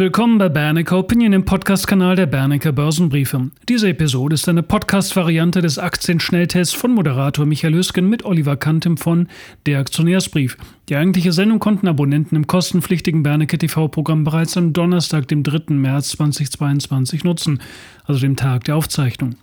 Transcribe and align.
Willkommen 0.00 0.38
bei 0.38 0.48
Bernecker 0.48 0.96
Opinion, 0.96 1.32
dem 1.32 1.44
Podcast-Kanal 1.44 2.16
der 2.16 2.24
Bernecker 2.24 2.72
Börsenbriefe. 2.72 3.50
Diese 3.68 3.90
Episode 3.90 4.32
ist 4.32 4.48
eine 4.48 4.62
Podcast-Variante 4.62 5.60
des 5.60 5.78
Aktienschnelltests 5.78 6.72
von 6.72 6.94
Moderator 6.94 7.44
Michael 7.44 7.74
Hüsken 7.74 8.08
mit 8.08 8.24
Oliver 8.24 8.56
Kantem 8.56 8.96
von 8.96 9.28
Der 9.66 9.78
Aktionärsbrief. 9.78 10.56
Die 10.88 10.96
eigentliche 10.96 11.32
Sendung 11.32 11.58
konnten 11.58 11.86
Abonnenten 11.86 12.34
im 12.34 12.46
kostenpflichtigen 12.46 13.22
Bernecker 13.22 13.58
TV-Programm 13.58 14.24
bereits 14.24 14.56
am 14.56 14.72
Donnerstag, 14.72 15.28
dem 15.28 15.42
3. 15.42 15.74
März 15.74 16.12
2022 16.12 17.22
nutzen, 17.22 17.60
also 18.06 18.20
dem 18.20 18.36
Tag 18.36 18.64
der 18.64 18.76
Aufzeichnung. 18.76 19.34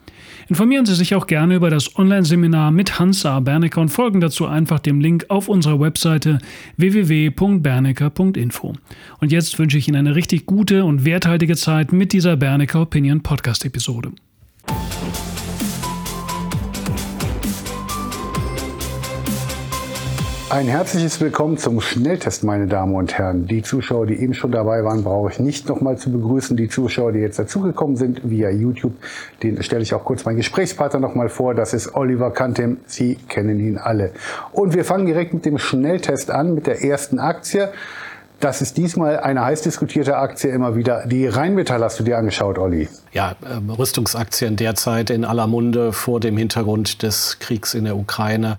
Informieren 0.50 0.86
Sie 0.86 0.96
sich 0.96 1.16
auch 1.16 1.28
gerne 1.28 1.56
über 1.56 1.70
das 1.70 1.98
Online-Seminar 1.98 2.72
mit 2.72 3.00
Hans-A. 3.00 3.40
Bernecker 3.40 3.82
und 3.82 3.90
folgen 3.90 4.22
dazu 4.22 4.46
einfach 4.46 4.80
dem 4.80 5.00
Link 5.00 5.26
auf 5.30 5.50
unserer 5.50 5.80
Webseite 5.80 6.40
www.bernecker.info. 6.78 8.74
Und 9.20 9.32
jetzt 9.32 9.60
wünsche 9.60 9.78
ich 9.78 9.88
Ihnen 9.88 9.98
eine 9.98 10.16
richtig 10.16 10.46
gute 10.46 10.86
und 10.86 11.06
werthaltige 11.06 11.56
Zeit 11.56 11.92
mit 11.92 12.14
dieser 12.14 12.38
Bernecker 12.38 12.82
Opinion 12.82 13.22
Podcast-Episode. 13.22 14.12
Ein 20.50 20.68
herzliches 20.68 21.20
Willkommen 21.20 21.58
zum 21.58 21.82
Schnelltest, 21.82 22.46
meine 22.46 22.68
Damen 22.68 22.96
und 22.96 23.18
Herren. 23.18 23.48
Die 23.48 23.64
Zuschauer, 23.64 24.06
die 24.06 24.16
eben 24.16 24.34
schon 24.34 24.54
dabei 24.54 24.82
waren, 24.86 25.04
brauche 25.04 25.30
ich 25.30 25.40
nicht 25.40 25.68
nochmal 25.68 25.98
zu 25.98 26.10
begrüßen. 26.10 26.56
Die 26.56 26.70
Zuschauer, 26.70 27.12
die 27.12 27.20
jetzt 27.20 27.38
dazugekommen 27.38 27.98
sind 27.98 28.22
via 28.24 28.50
YouTube, 28.50 28.94
den 29.44 29.62
stelle 29.62 29.84
ich 29.84 29.94
auch 29.94 30.06
kurz 30.06 30.24
meinen 30.24 30.38
Gesprächspartner 30.38 31.02
nochmal 31.02 31.28
vor. 31.28 31.54
Das 31.54 31.74
ist 31.74 31.96
Oliver 31.96 32.32
Kantem. 32.32 32.78
Sie 32.86 33.16
kennen 33.28 33.60
ihn 33.60 33.78
alle. 33.78 34.14
Und 34.54 34.74
wir 34.74 34.86
fangen 34.86 35.06
direkt 35.06 35.34
mit 35.34 35.44
dem 35.44 35.58
Schnelltest 35.58 36.32
an, 36.32 36.54
mit 36.54 36.66
der 36.66 36.82
ersten 36.82 37.20
Aktie. 37.20 37.70
Das 38.40 38.62
ist 38.62 38.78
diesmal 38.78 39.20
eine 39.20 39.44
heiß 39.44 39.64
diskutierte 39.64 40.16
Aktie 40.16 40.50
immer 40.52 40.78
wieder. 40.78 41.06
Die 41.08 41.28
Rheinmetall 41.28 41.84
hast 41.84 42.00
du 42.00 42.04
dir 42.04 42.18
angeschaut, 42.18 42.58
Olli? 42.58 42.88
Ja, 43.12 43.36
äh, 43.42 43.72
Rüstungsaktien 43.72 44.56
derzeit 44.56 45.10
in 45.10 45.26
aller 45.26 45.48
Munde 45.48 45.92
vor 45.92 46.22
dem 46.22 46.38
Hintergrund 46.38 47.04
des 47.04 47.40
Kriegs 47.40 47.74
in 47.74 47.84
der 47.84 47.98
Ukraine. 47.98 48.58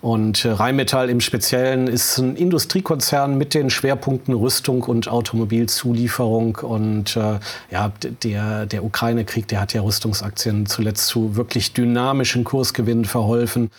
Und 0.00 0.44
äh, 0.44 0.50
Rheinmetall 0.50 1.10
im 1.10 1.20
Speziellen 1.20 1.88
ist 1.88 2.18
ein 2.18 2.36
Industriekonzern 2.36 3.36
mit 3.36 3.54
den 3.54 3.68
Schwerpunkten 3.68 4.32
Rüstung 4.32 4.82
und 4.82 5.08
Automobilzulieferung. 5.08 6.56
Und 6.56 7.16
äh, 7.16 7.38
ja, 7.70 7.92
der, 8.22 8.66
der 8.66 8.84
Ukraine-Krieg, 8.84 9.48
der 9.48 9.60
hat 9.60 9.74
ja 9.74 9.82
Rüstungsaktien 9.82 10.66
zuletzt 10.66 11.08
zu 11.08 11.34
wirklich 11.34 11.72
dynamischen 11.72 12.44
Kursgewinnen 12.44 13.06
verholfen. 13.06 13.70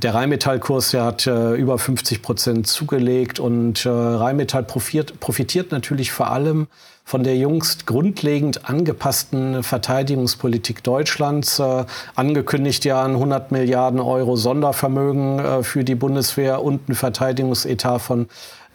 Der 0.00 0.14
Rheinmetall-Kurs 0.14 0.92
der 0.92 1.04
hat 1.04 1.26
äh, 1.26 1.54
über 1.54 1.76
50 1.76 2.22
Prozent 2.22 2.68
zugelegt 2.68 3.40
und 3.40 3.84
äh, 3.84 3.88
Rheinmetall 3.88 4.62
profitiert, 4.62 5.18
profitiert 5.18 5.72
natürlich 5.72 6.12
vor 6.12 6.30
allem 6.30 6.68
von 7.04 7.24
der 7.24 7.36
jüngst 7.36 7.84
grundlegend 7.84 8.68
angepassten 8.68 9.64
Verteidigungspolitik 9.64 10.84
Deutschlands. 10.84 11.58
Äh, 11.58 11.84
angekündigt 12.14 12.84
ja 12.84 13.02
ein 13.04 13.12
100 13.12 13.50
Milliarden 13.50 13.98
Euro 13.98 14.36
Sondervermögen 14.36 15.40
äh, 15.40 15.62
für 15.64 15.82
die 15.82 15.96
Bundeswehr 15.96 16.62
und 16.62 16.88
ein 16.88 16.94
Verteidigungsetat 16.94 18.00
von 18.00 18.28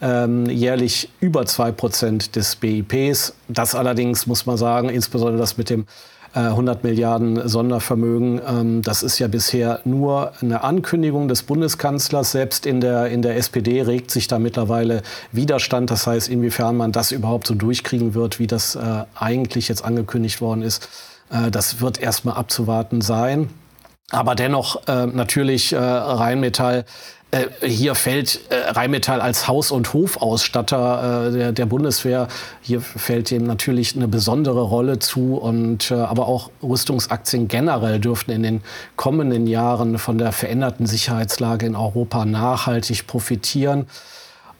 ähm, 0.04 0.46
jährlich 0.48 1.10
über 1.22 1.46
zwei 1.46 1.72
Prozent 1.72 2.36
des 2.36 2.58
BIPs. 2.58 3.34
Das 3.48 3.74
allerdings 3.74 4.28
muss 4.28 4.46
man 4.46 4.58
sagen, 4.58 4.90
insbesondere 4.90 5.40
das 5.40 5.58
mit 5.58 5.70
dem 5.70 5.86
100 6.34 6.84
äh, 6.84 6.88
Milliarden 6.88 7.48
Sondervermögen. 7.48 8.42
Ähm, 8.46 8.82
das 8.82 9.04
ist 9.04 9.20
ja 9.20 9.28
bisher 9.28 9.80
nur 9.86 10.34
eine 10.42 10.64
Ankündigung 10.64 11.28
des 11.28 11.44
Bundeskanzlers. 11.44 12.32
Selbst 12.32 12.66
in 12.66 12.82
der, 12.82 13.08
in 13.08 13.22
der 13.22 13.38
SPD 13.38 13.82
regt 13.82 14.12
sich 14.12 14.28
da 14.28 14.40
mittlerweile 14.40 15.04
Widerstand. 15.32 15.90
Das 15.90 16.06
heißt, 16.06 16.28
inwiefern 16.28 16.76
man 16.76 16.92
das 16.92 17.12
überhaupt 17.12 17.48
so 17.48 17.56
durchkriegen 17.56 18.14
wird, 18.14 18.40
wie 18.40 18.48
das 18.48 18.76
äh, 18.76 19.06
eigentlich 19.16 19.70
jetzt 19.70 19.86
angekündigt 19.86 20.42
worden 20.42 20.64
ist, 20.64 20.90
äh, 21.30 21.50
das 21.52 21.82
wird 21.82 22.02
erstmal 22.02 22.36
abzuwarten 22.36 23.02
sein. 23.02 23.50
Aber 24.10 24.36
dennoch 24.36 24.88
äh, 24.88 25.06
natürlich 25.06 25.74
äh, 25.74 25.78
Rheinmetall 25.78 26.86
äh, 27.34 27.68
hier 27.68 27.96
fällt 27.96 28.40
äh, 28.50 28.56
Rheinmetall 28.56 29.20
als 29.20 29.48
Haus- 29.48 29.72
und 29.72 29.92
Hofausstatter 29.94 31.30
äh, 31.30 31.32
der, 31.32 31.52
der, 31.52 31.66
Bundeswehr, 31.66 32.28
hier 32.62 32.80
fällt 32.80 33.32
ihm 33.32 33.46
natürlich 33.46 33.96
eine 33.96 34.08
besondere 34.08 34.62
Rolle 34.62 35.00
zu. 35.00 35.38
Und, 35.38 35.90
äh, 35.90 35.96
aber 35.96 36.28
auch 36.28 36.52
Rüstungsaktien 36.62 37.48
generell 37.48 38.00
dürften 38.00 38.32
in 38.32 38.44
den 38.44 38.62
kommenden 38.96 39.48
Jahren 39.48 39.98
von 39.98 40.20
der 40.20 40.32
veränderten 40.32 40.86
Sicherheitslage 40.86 41.66
in 41.66 41.76
Europa 41.76 42.24
nachhaltig 42.26 43.08
profitieren. 43.08 43.88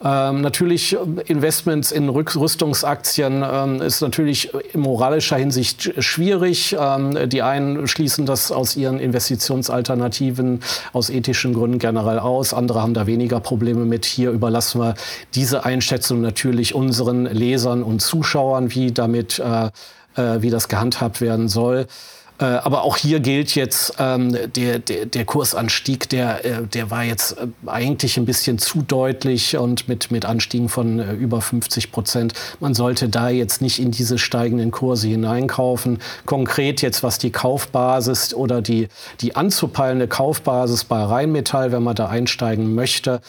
Ähm, 0.04 0.42
natürlich 0.42 0.98
Investments 1.28 1.92
in 1.92 2.10
Rüstungsaktien 2.10 3.44
ähm, 3.50 3.82
ist 3.82 4.02
natürlich 4.02 4.54
in 4.74 4.82
moralischer 4.82 5.38
Hinsicht 5.38 5.94
schwierig. 6.04 6.76
Ähm, 6.78 7.30
die 7.30 7.42
einen 7.42 7.88
schließen 7.88 8.26
das 8.26 8.52
aus 8.52 8.76
ihren 8.76 9.00
Investitionsalternativen 9.00 10.60
aus 10.92 11.10
ethischen 11.10 11.54
Gründen 11.54 11.80
generell 11.80 12.20
aus. 12.20 12.54
Andere 12.54 12.82
haben 12.82 12.94
da 12.94 13.08
weniger 13.08 13.40
Probleme 13.40 13.86
mit. 13.86 14.06
Hier 14.06 14.32
überlassen 14.32 14.82
wir 14.82 14.96
diese 15.36 15.64
Einschätzung 15.64 16.20
natürlich 16.20 16.76
unseren 16.76 17.26
Lesern 17.26 17.82
und 17.82 18.02
Zuschauern, 18.02 18.76
wie 18.76 18.92
damit, 18.92 19.40
äh, 19.40 19.68
äh, 20.22 20.42
wie 20.42 20.50
das 20.50 20.68
gehandhabt 20.68 21.22
werden 21.22 21.48
soll. 21.48 21.88
Äh, 22.40 22.46
aber 22.46 22.84
auch 22.84 22.98
hier 22.98 23.20
gilt 23.20 23.54
jetzt, 23.54 23.94
ähm, 24.00 24.36
der, 24.56 24.80
der, 24.80 25.06
der 25.06 25.26
Kursanstieg, 25.26 26.10
der, 26.10 26.44
äh, 26.44 26.68
der 26.68 26.90
war 26.90 27.04
jetzt 27.04 27.38
äh, 27.38 27.48
eigentlich 27.68 28.18
ein 28.18 28.26
bisschen 28.26 28.58
zu 28.58 28.82
deutlich 28.82 29.56
und 29.56 29.88
mit, 29.88 30.10
mit 30.10 30.26
Anstiegen 30.26 30.68
von 30.68 31.00
äh, 31.00 31.14
über 31.14 31.42
50 31.42 31.92
Prozent. 31.92 32.34
Man 32.60 32.74
sollte 32.74 33.08
da 33.08 33.30
jetzt 33.30 33.62
nicht 33.62 33.80
in 33.80 33.92
diese 33.92 34.18
steigenden 34.18 34.72
Kurse 34.72 35.08
hineinkaufen. 35.08 36.00
Konkret 36.26 36.82
jetzt, 36.82 37.04
was 37.04 37.20
die 37.20 37.32
Kaufbasis 37.32 38.34
oder 38.34 38.62
die, 38.62 38.88
die 39.22 39.36
anzupeilende 39.36 40.08
Kaufbasis 40.08 40.86
bei 40.86 41.04
Rheinmetall, 41.04 41.72
wenn 41.72 41.84
man 41.84 41.96
da 41.96 42.08
einsteigen 42.08 42.74
möchte, 42.74 43.22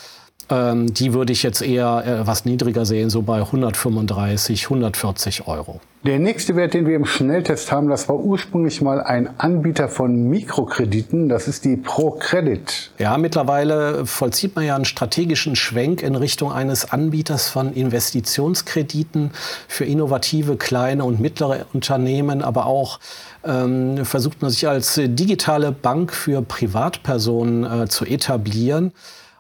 ähm, 0.51 0.93
die 0.93 1.15
würde 1.15 1.33
ich 1.33 1.43
jetzt 1.43 1.63
eher 1.63 2.05
äh, 2.07 2.27
was 2.27 2.45
niedriger 2.45 2.85
sehen, 2.85 3.11
so 3.11 3.23
bei 3.23 3.39
135, 3.39 4.65
140 4.65 5.47
Euro. 5.47 5.81
Der 6.05 6.19
nächste 6.19 6.55
Wert, 6.55 6.75
den 6.75 6.87
wir 6.87 6.97
im 6.97 7.07
Schnelltest 7.07 7.73
haben, 7.73 7.89
das 7.89 8.11
war 8.11 8.17
ursprünglich 8.17 8.83
mal 8.83 9.01
ein 9.01 9.41
Anbieter 9.41 9.89
von 9.89 10.29
Mikrokrediten. 10.29 11.31
Das 11.31 11.49
ist 11.49 11.65
die 11.65 11.79
ProCredit. 11.79 12.91
Ja, 12.99 13.17
mittlerweile 13.17 14.05
vollzieht 14.05 14.55
man 14.55 14.67
ja 14.67 14.77
einen 14.77 14.85
strategischen 14.85 15.57
Schwenk 15.57 16.03
in 16.03 16.15
Richtung 16.15 16.53
eines 16.53 16.93
Anbieters 16.93 17.49
von 17.49 17.73
Investitionskrediten 17.73 19.31
für 19.67 19.87
innovative 19.87 20.57
kleine 20.59 21.05
und 21.05 21.21
mittlere 21.21 21.65
Unternehmen, 21.73 22.43
aber 22.43 22.67
auch 22.67 23.01
ähm, 23.43 24.05
versucht 24.05 24.43
man 24.43 24.51
sich 24.51 24.69
als 24.69 25.01
digitale 25.03 25.73
Bank 25.73 26.13
für 26.13 26.43
Privatpersonen 26.43 27.85
äh, 27.85 27.89
zu 27.89 28.05
etablieren. 28.05 28.93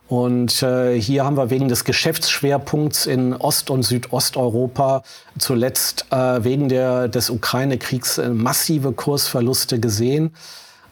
Und 0.06 0.62
äh, 0.62 1.00
hier 1.00 1.25
haben 1.25 1.37
wir 1.37 1.48
wegen 1.48 1.69
des 1.69 1.84
Geschäftsschwerpunkts 1.84 3.06
in 3.06 3.34
Ost- 3.34 3.70
und 3.70 3.84
Südosteuropa 3.84 5.03
zuletzt 5.38 6.06
äh, 6.10 6.44
wegen 6.44 6.69
der, 6.69 7.09
des 7.09 7.31
Ukraine-Kriegs 7.31 8.19
äh, 8.19 8.28
massive 8.28 8.93
Kursverluste 8.93 9.81
gesehen. 9.81 10.32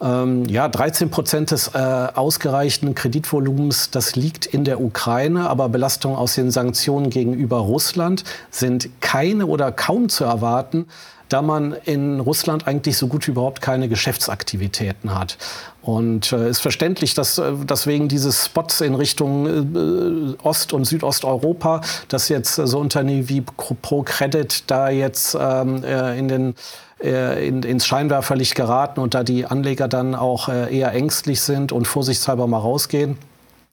Ähm, 0.01 0.45
ja, 0.45 0.67
13 0.67 1.11
Prozent 1.11 1.51
des 1.51 1.69
äh, 1.75 1.77
ausgereichten 1.77 2.95
Kreditvolumens, 2.95 3.91
das 3.91 4.15
liegt 4.15 4.47
in 4.47 4.63
der 4.63 4.81
Ukraine, 4.81 5.47
aber 5.47 5.69
Belastungen 5.69 6.17
aus 6.17 6.33
den 6.33 6.49
Sanktionen 6.49 7.11
gegenüber 7.11 7.57
Russland 7.57 8.23
sind 8.49 8.89
keine 8.99 9.45
oder 9.45 9.71
kaum 9.71 10.09
zu 10.09 10.23
erwarten 10.23 10.87
da 11.33 11.41
man 11.41 11.75
in 11.85 12.19
Russland 12.19 12.67
eigentlich 12.67 12.95
so 12.95 13.07
gut 13.07 13.25
wie 13.25 13.31
überhaupt 13.31 13.59
keine 13.59 13.89
Geschäftsaktivitäten 13.89 15.15
hat. 15.15 15.39
Und 15.81 16.31
es 16.31 16.39
äh, 16.39 16.49
ist 16.49 16.59
verständlich, 16.59 17.15
dass, 17.15 17.39
äh, 17.39 17.53
dass 17.65 17.87
wegen 17.87 18.07
dieses 18.07 18.45
Spots 18.45 18.81
in 18.81 18.93
Richtung 18.93 19.47
äh, 19.47 20.35
Ost- 20.43 20.73
und 20.73 20.85
Südosteuropa, 20.85 21.81
dass 22.07 22.29
jetzt 22.29 22.53
so 22.53 22.77
Unternehmen 22.77 23.29
wie 23.29 23.41
ProCredit 23.41 24.65
da 24.67 24.89
jetzt 24.89 25.35
ähm, 25.39 25.83
äh, 25.83 26.19
in 26.19 26.27
den 26.27 26.55
äh, 27.01 27.47
in, 27.47 27.63
ins 27.63 27.87
Scheinwerferlicht 27.87 28.53
geraten 28.53 28.99
und 28.99 29.15
da 29.15 29.23
die 29.23 29.47
Anleger 29.47 29.87
dann 29.87 30.13
auch 30.13 30.49
äh, 30.49 30.77
eher 30.77 30.93
ängstlich 30.93 31.41
sind 31.41 31.71
und 31.71 31.87
vorsichtshalber 31.87 32.45
mal 32.45 32.59
rausgehen. 32.59 33.17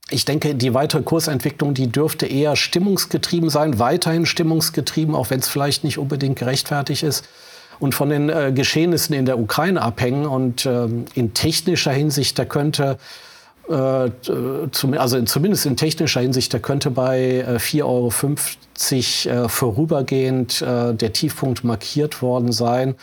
Ich 0.09 0.25
denke, 0.25 0.55
die 0.55 0.73
weitere 0.73 1.03
Kursentwicklung, 1.03 1.75
die 1.75 1.93
dürfte 1.93 2.25
eher 2.25 2.57
stimmungsgetrieben 2.57 3.51
sein, 3.51 3.79
weiterhin 3.79 4.25
stimmungsgetrieben, 4.25 5.15
auch 5.15 5.29
wenn 5.29 5.41
es 5.41 5.49
vielleicht 5.49 5.85
nicht 5.85 5.99
unbedingt 5.99 6.39
gerechtfertigt 6.39 7.03
ist 7.03 7.29
und 7.81 7.95
von 7.95 8.11
den 8.11 8.29
äh, 8.29 8.53
Geschehnissen 8.55 9.15
in 9.15 9.27
der 9.27 9.39
Ukraine 9.39 9.83
abhängen. 9.83 10.27
Und 10.27 10.67
ähm, 10.67 11.07
in 11.15 11.35
technischer 11.35 11.93
Hinsicht, 11.93 12.39
da 12.39 12.45
könnte 12.45 12.99
äh, 13.69 13.75
also 14.97 15.23
zumindest 15.23 15.67
in 15.67 15.77
technischer 15.77 16.21
Hinsicht, 16.21 16.53
da 16.53 16.59
könnte 16.59 16.91
bei 16.91 17.45
äh, 17.47 17.57
4,50 17.57 17.85
Euro 17.85 19.45
äh, 19.45 19.49
vorübergehend 19.49 20.63
äh, 20.63 20.95
der 20.95 21.13
Tiefpunkt 21.13 21.65
markiert 21.65 22.23
worden 22.23 22.53
sein. 22.53 22.95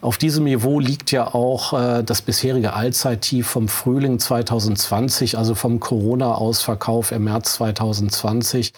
Auf 0.00 0.18
diesem 0.18 0.44
Niveau 0.44 0.80
liegt 0.80 1.12
ja 1.12 1.32
auch 1.32 1.72
äh, 1.72 2.02
das 2.02 2.22
bisherige 2.22 2.74
Allzeittief 2.74 3.46
vom 3.46 3.68
Frühling 3.68 4.18
2020, 4.18 5.38
also 5.38 5.54
vom 5.54 5.80
Corona-Ausverkauf 5.80 7.10
im 7.10 7.24
März 7.24 7.54
2020. 7.54 8.72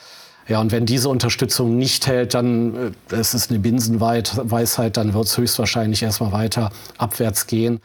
Ja, 0.49 0.61
und 0.61 0.71
wenn 0.71 0.87
diese 0.87 1.09
Unterstützung 1.09 1.77
nicht 1.77 2.07
hält, 2.07 2.35
dann, 2.35 2.95
äh, 3.11 3.15
es 3.15 3.35
ist 3.35 3.51
eine 3.51 3.59
Binsenweisheit, 3.59 4.97
dann 4.97 5.13
wird 5.15 5.25
es 5.27 5.37
höchstwahrscheinlich 5.37 6.03
erstmal 6.03 6.33
weiter 6.33 6.71
abwärts 6.99 7.47
gehen. 7.47 7.81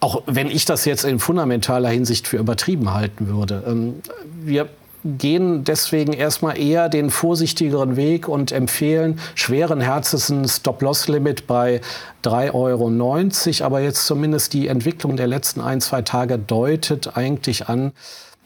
Auch 0.00 0.22
wenn 0.26 0.48
ich 0.50 0.64
das 0.64 0.86
jetzt 0.86 1.04
in 1.04 1.18
fundamentaler 1.18 1.90
Hinsicht 1.90 2.26
für 2.26 2.38
übertrieben 2.38 2.92
halten 2.92 3.28
würde. 3.28 3.62
Ähm, 3.66 4.02
wir 4.42 4.68
gehen 5.04 5.64
deswegen 5.64 6.12
erstmal 6.12 6.58
eher 6.58 6.88
den 6.88 7.10
vorsichtigeren 7.10 7.96
Weg 7.96 8.28
und 8.28 8.52
empfehlen 8.52 9.18
schweren 9.34 9.80
Herzens 9.80 10.28
ein 10.28 10.46
Stop-Loss-Limit 10.46 11.46
bei 11.46 11.80
3,90 12.24 12.52
Euro. 12.54 13.66
Aber 13.66 13.80
jetzt 13.80 14.06
zumindest 14.06 14.52
die 14.52 14.68
Entwicklung 14.68 15.16
der 15.16 15.26
letzten 15.26 15.60
ein, 15.60 15.80
zwei 15.80 16.02
Tage 16.02 16.38
deutet 16.38 17.16
eigentlich 17.16 17.68
an, 17.68 17.92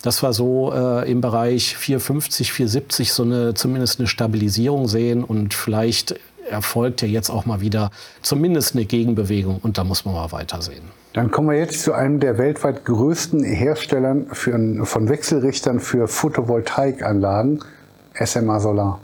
dass 0.05 0.23
wir 0.23 0.35
so 0.35 0.71
äh, 0.75 1.11
im 1.11 1.23
Bereich 1.23 1.77
4,50, 1.81 2.53
4,70 2.53 3.11
so 3.11 3.23
eine 3.23 3.55
zumindest 3.55 3.99
eine 3.99 4.07
Stabilisierung 4.07 4.87
sehen 4.87 5.25
und 5.25 5.55
vielleicht 5.55 6.15
erfolgt 6.49 7.01
ja 7.01 7.09
jetzt 7.09 7.31
auch 7.31 7.47
mal 7.47 7.63
wieder 7.63 7.91
zumindest 8.21 8.75
eine 8.75 8.85
Gegenbewegung 8.85 9.61
und 9.63 9.79
da 9.79 9.85
muss 9.85 10.05
man 10.05 10.15
mal 10.15 10.31
weitersehen. 10.31 10.85
Dann 11.15 11.31
kommen 11.31 11.49
wir 11.49 11.59
jetzt 11.59 11.83
zu 11.83 11.95
einem 11.95 12.21
der 12.21 12.37
weltweit 12.37 12.85
größten 12.85 13.43
Herstellern 13.45 14.27
für, 14.33 14.85
von 14.85 15.09
Wechselrichtern 15.09 15.81
für 15.81 16.07
Photovoltaikanlagen, 16.07 17.61
SMA 18.23 18.61
Solar. 18.61 19.01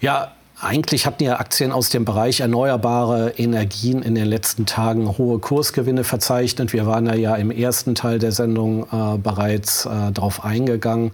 Ja, 0.00 0.32
eigentlich 0.62 1.06
hatten 1.06 1.24
ja 1.24 1.38
Aktien 1.38 1.72
aus 1.72 1.90
dem 1.90 2.04
Bereich 2.04 2.40
erneuerbare 2.40 3.30
Energien 3.36 4.02
in 4.02 4.14
den 4.14 4.26
letzten 4.26 4.64
Tagen 4.64 5.18
hohe 5.18 5.38
Kursgewinne 5.38 6.04
verzeichnet. 6.04 6.72
Wir 6.72 6.86
waren 6.86 7.06
ja 7.18 7.34
im 7.34 7.50
ersten 7.50 7.94
Teil 7.94 8.18
der 8.18 8.32
Sendung 8.32 8.84
äh, 8.84 9.18
bereits 9.18 9.86
äh, 9.86 10.12
darauf 10.12 10.44
eingegangen. 10.44 11.12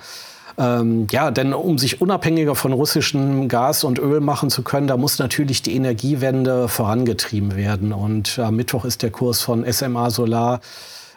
Ähm, 0.59 1.07
ja, 1.11 1.31
denn 1.31 1.55
um 1.55 1.79
sich 1.79 2.01
unabhängiger 2.01 2.55
von 2.55 2.73
russischem 2.73 3.49
Gas 3.49 3.85
und 3.85 3.99
Öl 3.99 4.21
machen 4.21 4.51
zu 4.51 4.63
können, 4.63 4.89
da 4.89 4.97
muss 4.97 5.19
natürlich 5.19 5.63
die 5.63 5.75
Energiewende 5.75 6.69
vorangetrieben 6.69 7.57
werden. 7.57 7.93
Und 7.93 8.39
am 8.39 8.57
Mittwoch 8.57 8.85
ist 8.85 9.03
der 9.03 9.11
Kurs 9.11 9.41
von 9.41 9.65
SMA 9.73 10.11
Solar 10.11 10.61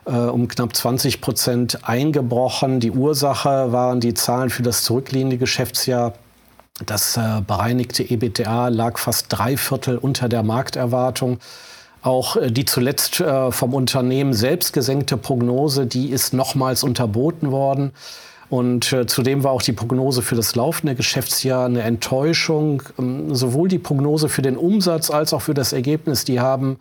äh, 0.05 0.11
um 0.11 0.47
knapp 0.47 0.75
20 0.75 1.21
Prozent 1.21 1.79
eingebrochen. 1.83 2.79
Die 2.79 2.91
Ursache 2.91 3.71
waren 3.71 3.99
die 3.99 4.13
Zahlen 4.13 4.49
für 4.49 4.63
das 4.63 4.83
zurückliegende 4.83 5.37
Geschäftsjahr. 5.37 6.13
Das 6.85 7.17
äh, 7.17 7.41
bereinigte 7.45 8.03
EBTA 8.03 8.69
lag 8.69 8.97
fast 8.97 9.27
drei 9.29 9.57
Viertel 9.57 9.97
unter 9.97 10.29
der 10.29 10.43
Markterwartung. 10.43 11.39
Auch 12.01 12.35
äh, 12.35 12.51
die 12.51 12.65
zuletzt 12.65 13.19
äh, 13.19 13.51
vom 13.51 13.73
Unternehmen 13.73 14.33
selbst 14.33 14.73
gesenkte 14.73 15.17
Prognose, 15.17 15.85
die 15.85 16.09
ist 16.09 16.33
nochmals 16.33 16.83
unterboten 16.83 17.51
worden. 17.51 17.91
Und 18.51 18.91
äh, 18.91 19.05
zudem 19.05 19.45
war 19.45 19.51
auch 19.51 19.61
die 19.61 19.71
Prognose 19.71 20.21
für 20.21 20.35
das 20.35 20.55
laufende 20.55 20.93
Geschäftsjahr 20.93 21.65
eine 21.65 21.83
Enttäuschung. 21.83 22.83
Ähm, 22.99 23.33
sowohl 23.33 23.69
die 23.69 23.79
Prognose 23.79 24.27
für 24.27 24.41
den 24.41 24.57
Umsatz 24.57 25.09
als 25.09 25.33
auch 25.33 25.41
für 25.41 25.53
das 25.53 25.71
Ergebnis, 25.71 26.25
die 26.25 26.41
haben 26.41 26.77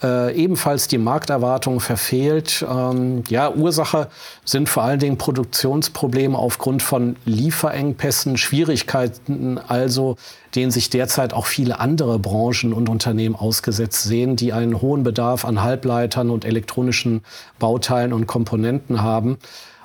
äh, 0.00 0.32
ebenfalls 0.36 0.86
die 0.86 0.96
Markterwartungen 0.96 1.80
verfehlt. 1.80 2.64
Ähm, 2.70 3.24
ja, 3.28 3.50
Ursache 3.52 4.06
sind 4.44 4.68
vor 4.68 4.84
allen 4.84 5.00
Dingen 5.00 5.18
Produktionsprobleme 5.18 6.38
aufgrund 6.38 6.84
von 6.84 7.16
Lieferengpässen, 7.24 8.36
Schwierigkeiten 8.36 9.58
also, 9.58 10.14
denen 10.54 10.70
sich 10.70 10.88
derzeit 10.88 11.32
auch 11.32 11.46
viele 11.46 11.80
andere 11.80 12.20
Branchen 12.20 12.72
und 12.72 12.88
Unternehmen 12.88 13.34
ausgesetzt 13.34 14.04
sehen, 14.04 14.36
die 14.36 14.52
einen 14.52 14.80
hohen 14.80 15.02
Bedarf 15.02 15.44
an 15.44 15.64
Halbleitern 15.64 16.30
und 16.30 16.44
elektronischen 16.44 17.22
Bauteilen 17.58 18.12
und 18.12 18.28
Komponenten 18.28 19.02
haben. 19.02 19.38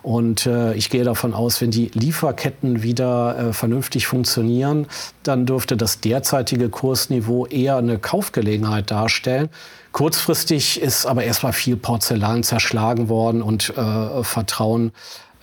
Und 0.03 0.45
äh, 0.45 0.73
ich 0.73 0.89
gehe 0.89 1.05
davon 1.05 1.33
aus, 1.33 1.61
wenn 1.61 1.71
die 1.71 1.89
Lieferketten 1.93 2.83
wieder 2.83 3.37
äh, 3.37 3.53
vernünftig 3.53 4.05
funktionieren, 4.05 4.85
dann 5.23 5.45
dürfte 5.45 5.77
das 5.77 6.01
derzeitige 6.01 6.69
Kursniveau 6.69 7.45
eher 7.47 7.77
eine 7.77 7.97
Kaufgelegenheit 7.97 8.91
darstellen. 8.91 9.49
Kurzfristig 9.93 10.81
ist 10.81 11.05
aber 11.05 11.23
erstmal 11.23 11.53
viel 11.53 11.77
Porzellan 11.77 12.43
zerschlagen 12.43 13.07
worden 13.07 13.41
und 13.41 13.75
äh, 13.77 14.23
Vertrauen 14.23 14.91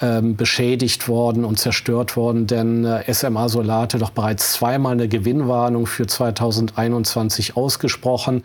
ähm, 0.02 0.36
beschädigt 0.36 1.08
worden 1.08 1.44
und 1.44 1.58
zerstört 1.58 2.16
worden, 2.16 2.46
denn 2.46 2.84
äh, 2.84 3.12
SMA 3.12 3.48
Solar 3.48 3.82
hatte 3.82 3.98
doch 3.98 4.10
bereits 4.10 4.52
zweimal 4.52 4.92
eine 4.92 5.08
Gewinnwarnung 5.08 5.86
für 5.86 6.06
2021 6.06 7.56
ausgesprochen. 7.56 8.44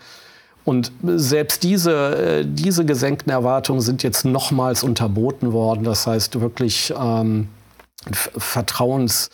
Und 0.66 0.92
selbst 1.04 1.64
diese, 1.64 2.42
äh, 2.42 2.46
diese 2.46 2.86
gesenkten 2.86 3.32
Erwartungen 3.32 3.82
sind 3.82 4.02
jetzt 4.02 4.26
nochmals 4.26 4.84
unterboten 4.84 5.54
worden. 5.54 5.84
Das 5.84 6.08
heißt 6.08 6.42
wirklich 6.42 6.92
ähm, 7.00 7.50
Vertrauens, 8.12 9.30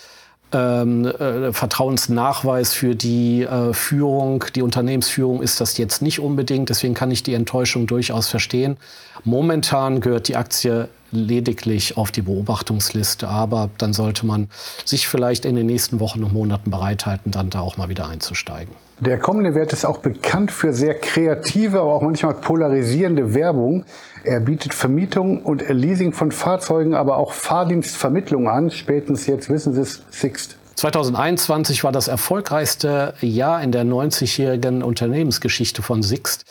ähm, 0.51 1.05
äh, 1.05 1.53
Vertrauensnachweis 1.53 2.73
für 2.73 2.95
die 2.95 3.43
äh, 3.43 3.73
Führung, 3.73 4.43
die 4.53 4.61
Unternehmensführung 4.61 5.41
ist 5.41 5.61
das 5.61 5.77
jetzt 5.77 6.01
nicht 6.01 6.19
unbedingt. 6.19 6.69
Deswegen 6.69 6.93
kann 6.93 7.11
ich 7.11 7.23
die 7.23 7.33
Enttäuschung 7.33 7.87
durchaus 7.87 8.27
verstehen. 8.27 8.75
Momentan 9.23 10.01
gehört 10.01 10.27
die 10.27 10.35
Aktie 10.35 10.89
lediglich 11.11 11.97
auf 11.97 12.11
die 12.11 12.21
Beobachtungsliste, 12.21 13.27
aber 13.27 13.69
dann 13.77 13.93
sollte 13.93 14.25
man 14.25 14.49
sich 14.85 15.07
vielleicht 15.07 15.45
in 15.45 15.55
den 15.55 15.67
nächsten 15.67 15.99
Wochen 15.99 16.23
und 16.23 16.33
Monaten 16.33 16.71
bereithalten, 16.71 17.31
dann 17.31 17.49
da 17.49 17.61
auch 17.61 17.77
mal 17.77 17.89
wieder 17.89 18.07
einzusteigen. 18.07 18.73
Der 18.99 19.17
kommende 19.17 19.55
Wert 19.55 19.73
ist 19.73 19.83
auch 19.83 19.97
bekannt 19.97 20.51
für 20.51 20.73
sehr 20.73 20.93
kreative, 20.93 21.81
aber 21.81 21.93
auch 21.93 22.03
manchmal 22.03 22.35
polarisierende 22.35 23.33
Werbung. 23.33 23.83
Er 24.23 24.39
bietet 24.39 24.75
Vermietung 24.75 25.41
und 25.41 25.67
Leasing 25.67 26.13
von 26.13 26.31
Fahrzeugen, 26.31 26.93
aber 26.93 27.17
auch 27.17 27.33
Fahrdienstvermittlung 27.33 28.47
an. 28.47 28.69
Spätestens 28.69 29.25
jetzt 29.25 29.49
wissen 29.49 29.73
Sie 29.73 29.81
es, 29.81 30.03
Sixt. 30.11 30.57
2021 30.75 31.83
war 31.83 31.91
das 31.91 32.07
erfolgreichste 32.07 33.15
Jahr 33.21 33.61
in 33.63 33.71
der 33.71 33.85
90-jährigen 33.85 34.83
Unternehmensgeschichte 34.83 35.81
von 35.81 36.03
Sixt 36.03 36.45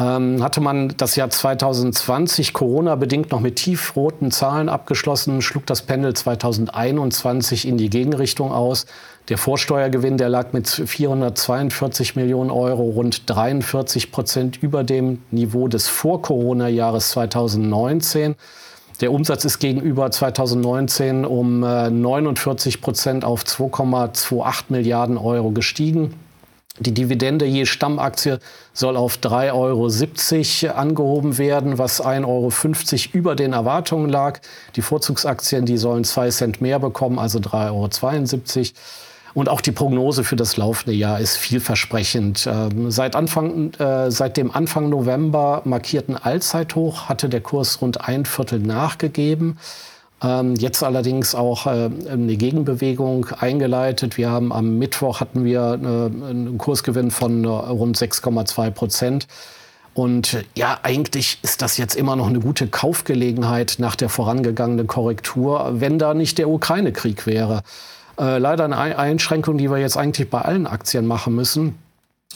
ähm, 0.00 0.42
hatte 0.42 0.60
man 0.60 0.94
das 0.96 1.16
Jahr 1.16 1.30
2020 1.30 2.52
Corona-bedingt 2.52 3.30
noch 3.30 3.40
mit 3.40 3.56
tiefroten 3.56 4.30
Zahlen 4.30 4.68
abgeschlossen, 4.68 5.42
schlug 5.42 5.66
das 5.66 5.82
Pendel 5.82 6.14
2021 6.14 7.68
in 7.68 7.76
die 7.76 7.90
Gegenrichtung 7.90 8.52
aus. 8.52 8.86
Der 9.28 9.36
Vorsteuergewinn, 9.38 10.16
der 10.16 10.28
lag 10.28 10.52
mit 10.52 10.68
442 10.68 12.16
Millionen 12.16 12.50
Euro 12.50 12.84
rund 12.90 13.28
43 13.28 14.10
Prozent 14.10 14.62
über 14.62 14.82
dem 14.82 15.18
Niveau 15.30 15.68
des 15.68 15.86
Vor-Corona-Jahres 15.88 17.10
2019. 17.10 18.34
Der 19.00 19.12
Umsatz 19.12 19.44
ist 19.44 19.58
gegenüber 19.60 20.10
2019 20.10 21.24
um 21.24 21.60
49 21.60 22.74
äh, 22.74 22.78
Prozent 22.78 23.24
auf 23.24 23.44
2,28 23.44 24.64
Milliarden 24.68 25.16
Euro 25.16 25.50
gestiegen. 25.50 26.14
Die 26.78 26.94
Dividende 26.94 27.44
je 27.46 27.66
Stammaktie 27.66 28.38
soll 28.72 28.96
auf 28.96 29.18
3,70 29.18 30.68
Euro 30.68 30.78
angehoben 30.78 31.36
werden, 31.36 31.78
was 31.78 32.02
1,50 32.02 32.26
Euro 32.26 32.52
über 33.12 33.34
den 33.34 33.52
Erwartungen 33.52 34.08
lag. 34.08 34.40
Die 34.76 34.82
Vorzugsaktien, 34.82 35.66
die 35.66 35.76
sollen 35.76 36.04
2 36.04 36.30
Cent 36.30 36.60
mehr 36.60 36.78
bekommen, 36.78 37.18
also 37.18 37.38
3,72 37.38 38.58
Euro. 38.58 38.68
Und 39.32 39.48
auch 39.48 39.60
die 39.60 39.72
Prognose 39.72 40.24
für 40.24 40.36
das 40.36 40.56
laufende 40.56 40.94
Jahr 40.94 41.20
ist 41.20 41.36
vielversprechend. 41.36 42.48
Ähm, 42.50 42.90
seit, 42.90 43.14
Anfang, 43.14 43.72
äh, 43.74 44.10
seit 44.10 44.36
dem 44.36 44.50
Anfang 44.50 44.88
November 44.88 45.62
markierten 45.64 46.16
Allzeithoch 46.16 47.08
hatte 47.08 47.28
der 47.28 47.40
Kurs 47.40 47.80
rund 47.80 48.00
ein 48.00 48.26
Viertel 48.26 48.58
nachgegeben. 48.58 49.58
Ähm, 50.22 50.54
jetzt 50.56 50.82
allerdings 50.82 51.34
auch 51.34 51.66
äh, 51.66 51.90
eine 52.10 52.36
Gegenbewegung 52.36 53.26
eingeleitet. 53.38 54.18
Wir 54.18 54.30
haben 54.30 54.52
am 54.52 54.78
Mittwoch 54.78 55.20
hatten 55.20 55.44
wir 55.44 55.60
äh, 55.82 56.26
einen 56.28 56.58
Kursgewinn 56.58 57.10
von 57.10 57.44
äh, 57.44 57.48
rund 57.48 57.96
6,2 57.96 58.70
Prozent. 58.70 59.26
Und 59.94 60.44
ja, 60.54 60.78
eigentlich 60.82 61.38
ist 61.42 61.62
das 61.62 61.76
jetzt 61.76 61.96
immer 61.96 62.16
noch 62.16 62.28
eine 62.28 62.40
gute 62.40 62.68
Kaufgelegenheit 62.68 63.76
nach 63.78 63.96
der 63.96 64.08
vorangegangenen 64.08 64.86
Korrektur, 64.86 65.80
wenn 65.80 65.98
da 65.98 66.14
nicht 66.14 66.38
der 66.38 66.48
Ukraine-Krieg 66.48 67.26
wäre. 67.26 67.62
Leider 68.16 68.64
eine 68.64 68.76
Einschränkung, 68.76 69.58
die 69.58 69.68
wir 69.68 69.78
jetzt 69.78 69.96
eigentlich 69.96 70.30
bei 70.30 70.42
allen 70.42 70.68
Aktien 70.68 71.06
machen 71.06 71.34
müssen. 71.34 71.74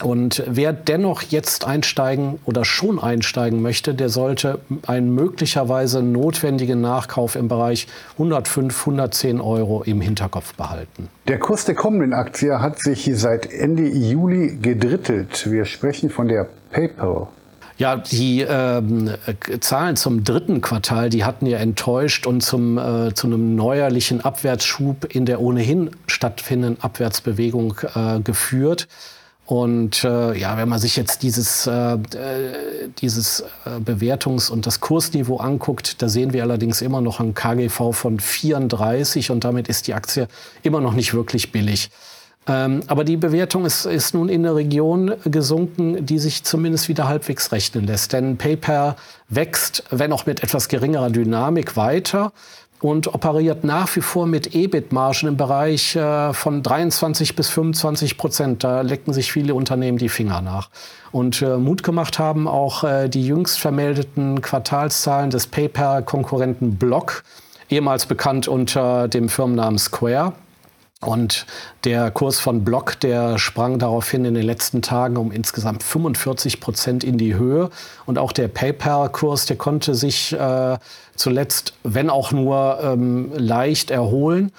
Und 0.02 0.42
wer 0.48 0.72
dennoch 0.72 1.22
jetzt 1.22 1.64
einsteigen 1.64 2.40
oder 2.46 2.64
schon 2.64 2.98
einsteigen 2.98 3.62
möchte, 3.62 3.94
der 3.94 4.08
sollte 4.08 4.58
einen 4.88 5.14
möglicherweise 5.14 6.02
notwendigen 6.02 6.80
Nachkauf 6.80 7.36
im 7.36 7.46
Bereich 7.46 7.86
105, 8.14 8.80
110 8.80 9.40
Euro 9.40 9.84
im 9.84 10.00
Hinterkopf 10.00 10.54
behalten. 10.54 11.08
Der 11.28 11.38
Kurs 11.38 11.64
der 11.64 11.76
kommenden 11.76 12.12
Aktie 12.12 12.60
hat 12.60 12.80
sich 12.80 13.08
seit 13.14 13.52
Ende 13.52 13.86
Juli 13.86 14.58
gedrittelt. 14.60 15.48
Wir 15.48 15.64
sprechen 15.64 16.10
von 16.10 16.26
der 16.26 16.48
PayPal. 16.72 17.28
Ja, 17.76 17.96
die 17.96 18.40
ähm, 18.42 19.10
Zahlen 19.60 19.96
zum 19.96 20.24
dritten 20.24 20.60
Quartal, 20.60 21.08
die 21.08 21.24
hatten 21.24 21.46
ja 21.46 21.58
enttäuscht 21.58 22.26
und 22.26 22.40
zum, 22.40 22.78
äh, 22.78 23.14
zu 23.14 23.28
einem 23.28 23.54
neuerlichen 23.54 24.20
Abwärtsschub 24.20 25.12
in 25.12 25.24
der 25.24 25.40
ohnehin 25.40 25.90
stattfindenden 26.06 26.82
Abwärtsbewegung 26.82 27.74
äh, 27.94 28.20
geführt. 28.20 28.88
Und 29.46 30.04
äh, 30.04 30.38
ja, 30.38 30.56
wenn 30.56 30.70
man 30.70 30.78
sich 30.78 30.96
jetzt 30.96 31.22
dieses, 31.22 31.66
äh, 31.66 31.98
dieses 32.98 33.44
äh, 33.66 33.78
Bewertungs- 33.78 34.50
und 34.50 34.66
das 34.66 34.80
Kursniveau 34.80 35.36
anguckt, 35.36 36.00
da 36.00 36.08
sehen 36.08 36.32
wir 36.32 36.42
allerdings 36.42 36.80
immer 36.80 37.02
noch 37.02 37.20
ein 37.20 37.34
KGV 37.34 37.92
von 37.92 38.20
34 38.20 39.30
und 39.30 39.44
damit 39.44 39.68
ist 39.68 39.86
die 39.86 39.94
Aktie 39.94 40.28
immer 40.62 40.80
noch 40.80 40.94
nicht 40.94 41.12
wirklich 41.12 41.52
billig. 41.52 41.90
Ähm, 42.46 42.82
aber 42.88 43.04
die 43.04 43.16
Bewertung 43.16 43.64
ist, 43.64 43.86
ist 43.86 44.14
nun 44.14 44.28
in 44.28 44.44
eine 44.44 44.54
Region 44.54 45.14
gesunken, 45.24 46.04
die 46.04 46.18
sich 46.18 46.44
zumindest 46.44 46.88
wieder 46.88 47.08
halbwegs 47.08 47.52
rechnen 47.52 47.86
lässt. 47.86 48.12
Denn 48.12 48.36
PayPal 48.36 48.96
wächst, 49.28 49.84
wenn 49.90 50.12
auch 50.12 50.26
mit 50.26 50.42
etwas 50.42 50.68
geringerer 50.68 51.10
Dynamik, 51.10 51.76
weiter 51.76 52.32
und 52.80 53.14
operiert 53.14 53.64
nach 53.64 53.94
wie 53.96 54.00
vor 54.00 54.26
mit 54.26 54.54
EBIT-Margen 54.54 55.28
im 55.28 55.36
Bereich 55.36 55.96
äh, 55.96 56.32
von 56.32 56.62
23 56.62 57.34
bis 57.34 57.48
25 57.48 58.18
Prozent. 58.18 58.64
Da 58.64 58.82
lecken 58.82 59.12
sich 59.12 59.32
viele 59.32 59.54
Unternehmen 59.54 59.98
die 59.98 60.08
Finger 60.08 60.40
nach. 60.40 60.68
Und 61.12 61.40
äh, 61.42 61.56
Mut 61.56 61.82
gemacht 61.82 62.18
haben 62.18 62.46
auch 62.46 62.84
äh, 62.84 63.08
die 63.08 63.26
jüngst 63.26 63.58
vermeldeten 63.58 64.42
Quartalszahlen 64.42 65.30
des 65.30 65.46
PayPal-Konkurrenten 65.46 66.76
Block, 66.76 67.24
ehemals 67.70 68.06
bekannt 68.06 68.48
unter 68.48 69.08
dem 69.08 69.28
Firmennamen 69.28 69.78
Square. 69.78 70.34
Und 71.06 71.46
der 71.84 72.10
Kurs 72.10 72.40
von 72.40 72.64
Block, 72.64 72.98
der 73.00 73.38
sprang 73.38 73.78
daraufhin 73.78 74.24
in 74.24 74.34
den 74.34 74.44
letzten 74.44 74.82
Tagen 74.82 75.16
um 75.16 75.32
insgesamt 75.32 75.82
45 75.82 76.60
Prozent 76.60 77.04
in 77.04 77.18
die 77.18 77.34
Höhe. 77.34 77.70
Und 78.06 78.18
auch 78.18 78.32
der 78.32 78.48
PayPal-Kurs, 78.48 79.46
der 79.46 79.56
konnte 79.56 79.94
sich 79.94 80.32
äh, 80.32 80.78
zuletzt, 81.16 81.74
wenn 81.82 82.10
auch 82.10 82.32
nur 82.32 82.78
ähm, 82.82 83.32
leicht 83.36 83.90
erholen. 83.90 84.52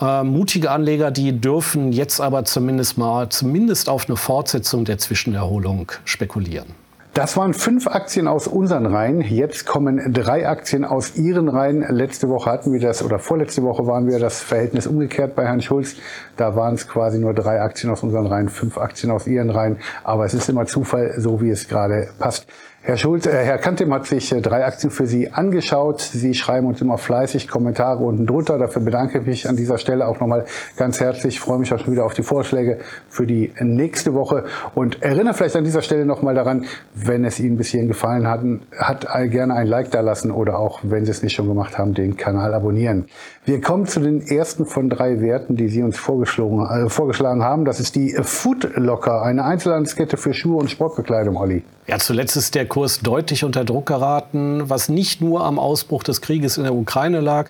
Äh, 0.00 0.24
mutige 0.24 0.70
Anleger, 0.70 1.10
die 1.10 1.40
dürfen 1.40 1.92
jetzt 1.92 2.20
aber 2.20 2.44
zumindest 2.44 2.98
mal 2.98 3.28
zumindest 3.28 3.88
auf 3.88 4.08
eine 4.08 4.16
Fortsetzung 4.16 4.84
der 4.84 4.98
Zwischenerholung 4.98 5.92
spekulieren. 6.04 6.85
Das 7.16 7.34
waren 7.38 7.54
fünf 7.54 7.86
Aktien 7.86 8.28
aus 8.28 8.46
unseren 8.46 8.84
Reihen. 8.84 9.22
Jetzt 9.22 9.64
kommen 9.64 10.12
drei 10.12 10.46
Aktien 10.46 10.84
aus 10.84 11.16
Ihren 11.16 11.48
Reihen. 11.48 11.80
Letzte 11.88 12.28
Woche 12.28 12.50
hatten 12.50 12.74
wir 12.74 12.80
das, 12.80 13.02
oder 13.02 13.18
vorletzte 13.18 13.62
Woche 13.62 13.86
waren 13.86 14.06
wir 14.06 14.18
das 14.18 14.40
Verhältnis 14.40 14.86
umgekehrt 14.86 15.34
bei 15.34 15.46
Herrn 15.46 15.62
Schulz. 15.62 15.96
Da 16.36 16.56
waren 16.56 16.74
es 16.74 16.86
quasi 16.86 17.18
nur 17.18 17.32
drei 17.32 17.62
Aktien 17.62 17.90
aus 17.90 18.02
unseren 18.02 18.26
Reihen, 18.26 18.50
fünf 18.50 18.76
Aktien 18.76 19.10
aus 19.10 19.26
Ihren 19.26 19.48
Reihen. 19.48 19.78
Aber 20.04 20.26
es 20.26 20.34
ist 20.34 20.50
immer 20.50 20.66
Zufall, 20.66 21.14
so 21.16 21.40
wie 21.40 21.48
es 21.48 21.68
gerade 21.68 22.10
passt. 22.18 22.48
Herr 22.86 22.96
Schulz, 22.96 23.26
äh, 23.26 23.32
Herr 23.32 23.58
Kantem 23.58 23.92
hat 23.92 24.06
sich 24.06 24.30
äh, 24.30 24.40
drei 24.40 24.64
Aktien 24.64 24.92
für 24.92 25.08
Sie 25.08 25.32
angeschaut. 25.32 26.00
Sie 26.00 26.34
schreiben 26.34 26.68
uns 26.68 26.80
immer 26.80 26.98
fleißig 26.98 27.48
Kommentare 27.48 28.04
unten 28.04 28.26
drunter. 28.26 28.58
Dafür 28.58 28.80
bedanke 28.80 29.18
ich 29.18 29.26
mich 29.26 29.48
an 29.48 29.56
dieser 29.56 29.76
Stelle 29.76 30.06
auch 30.06 30.20
nochmal 30.20 30.44
ganz 30.76 31.00
herzlich. 31.00 31.34
Ich 31.34 31.40
freue 31.40 31.58
mich 31.58 31.74
auch 31.74 31.80
schon 31.80 31.92
wieder 31.92 32.04
auf 32.04 32.14
die 32.14 32.22
Vorschläge 32.22 32.78
für 33.08 33.26
die 33.26 33.52
nächste 33.58 34.14
Woche 34.14 34.44
und 34.76 35.02
erinnere 35.02 35.34
vielleicht 35.34 35.56
an 35.56 35.64
dieser 35.64 35.82
Stelle 35.82 36.06
nochmal 36.06 36.36
daran, 36.36 36.66
wenn 36.94 37.24
es 37.24 37.40
Ihnen 37.40 37.56
bis 37.56 37.70
hierhin 37.70 37.88
gefallen 37.88 38.28
hat, 38.28 38.42
hat 38.78 39.04
gerne 39.32 39.54
ein 39.54 39.66
Like 39.66 39.90
da 39.90 40.00
lassen 40.00 40.30
oder 40.30 40.56
auch, 40.56 40.78
wenn 40.84 41.04
Sie 41.04 41.10
es 41.10 41.24
nicht 41.24 41.34
schon 41.34 41.48
gemacht 41.48 41.78
haben, 41.78 41.92
den 41.92 42.16
Kanal 42.16 42.54
abonnieren. 42.54 43.06
Wir 43.44 43.60
kommen 43.60 43.86
zu 43.86 43.98
den 43.98 44.24
ersten 44.24 44.64
von 44.64 44.90
drei 44.90 45.20
Werten, 45.20 45.56
die 45.56 45.68
Sie 45.68 45.82
uns 45.82 45.98
vorgeschlagen, 45.98 46.64
äh, 46.64 46.88
vorgeschlagen 46.88 47.42
haben. 47.42 47.64
Das 47.64 47.80
ist 47.80 47.96
die 47.96 48.16
Food 48.22 48.76
Locker, 48.76 49.22
eine 49.22 49.44
Einzelhandelskette 49.44 50.16
für 50.16 50.32
Schuhe 50.32 50.58
und 50.58 50.70
Sportbekleidung, 50.70 51.36
Olli. 51.36 51.64
Ja, 51.88 51.98
zuletzt 51.98 52.36
ist 52.36 52.56
der 52.56 52.66
Kurs 52.76 53.00
deutlich 53.00 53.42
unter 53.42 53.64
Druck 53.64 53.86
geraten, 53.86 54.68
was 54.68 54.90
nicht 54.90 55.22
nur 55.22 55.46
am 55.46 55.58
Ausbruch 55.58 56.02
des 56.02 56.20
Krieges 56.20 56.58
in 56.58 56.64
der 56.64 56.74
Ukraine 56.74 57.20
lag. 57.20 57.48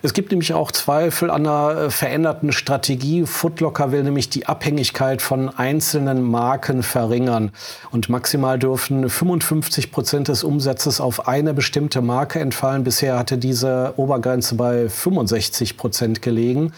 Es 0.00 0.14
gibt 0.14 0.30
nämlich 0.30 0.54
auch 0.54 0.72
Zweifel 0.72 1.30
an 1.30 1.46
einer 1.46 1.76
äh, 1.76 1.90
veränderten 1.90 2.52
Strategie. 2.52 3.26
Footlocker 3.26 3.92
will 3.92 4.02
nämlich 4.02 4.30
die 4.30 4.46
Abhängigkeit 4.46 5.20
von 5.20 5.50
einzelnen 5.50 6.22
Marken 6.22 6.82
verringern. 6.82 7.50
Und 7.90 8.08
maximal 8.08 8.58
dürfen 8.58 9.10
55 9.10 9.92
Prozent 9.92 10.28
des 10.28 10.42
Umsatzes 10.42 11.02
auf 11.02 11.28
eine 11.28 11.52
bestimmte 11.52 12.00
Marke 12.00 12.40
entfallen. 12.40 12.82
Bisher 12.82 13.18
hatte 13.18 13.36
diese 13.36 13.92
Obergrenze 13.98 14.54
bei 14.54 14.88
65 14.88 15.76
Prozent 15.76 16.22
gelegen. 16.22 16.72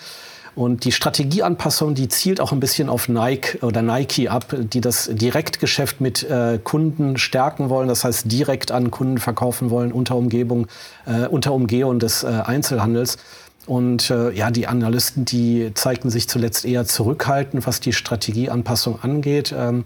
Und 0.55 0.85
die 0.85 0.93
Strategieanpassung, 0.93 1.95
die 1.95 2.09
zielt 2.09 2.41
auch 2.41 2.53
ein 2.53 2.61
bisschen 2.61 2.89
auf 2.89 3.09
Nike 3.09 3.59
oder 3.63 3.83
Nike 3.83 4.29
ab, 4.29 4.55
die 4.57 4.81
das 4.81 5.11
Direktgeschäft 5.13 6.01
mit 6.01 6.23
äh, 6.23 6.61
Kunden 6.63 7.17
stärken 7.19 7.71
wollen, 7.71 7.89
das 7.89 8.05
heißt 8.05 8.31
direkt 8.31 8.71
an 8.71 8.91
Kunden 8.91 9.19
verkaufen 9.19 9.71
wollen 9.71 9.91
unter 9.91 10.17
Umgebung, 10.17 10.69
äh, 11.07 11.27
unter 11.27 11.53
Umgehung 11.53 11.99
des 11.99 12.23
äh, 12.23 12.27
Einzelhandels. 12.27 13.19
Und 13.67 14.11
äh, 14.11 14.31
ja, 14.33 14.51
die 14.51 14.67
Analysten, 14.67 15.25
die 15.25 15.73
zeigten 15.75 16.11
sich 16.11 16.29
zuletzt 16.29 16.65
eher 16.65 16.85
zurückhaltend, 16.85 17.67
was 17.67 17.81
die 17.81 17.93
Strategieanpassung 17.93 19.01
angeht. 19.03 19.55
Ähm, 19.57 19.85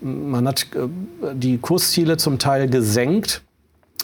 man 0.00 0.46
hat 0.46 0.66
äh, 0.74 1.34
die 1.34 1.58
Kursziele 1.58 2.18
zum 2.18 2.38
Teil 2.38 2.68
gesenkt. 2.68 3.42